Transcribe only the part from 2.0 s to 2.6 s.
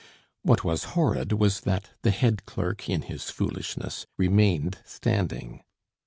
the head